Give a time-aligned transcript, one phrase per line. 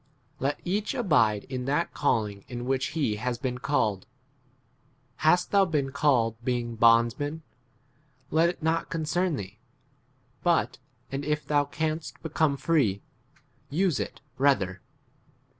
[0.39, 4.07] Let each abide in that calling iu which he 21 has been called.
[5.17, 7.43] Hast thou been called [being] bondsman,
[8.31, 9.59] let it not concern thee;
[10.41, 10.79] but
[11.11, 13.03] and if thou canst become free,
[13.69, 14.81] use [it] rather.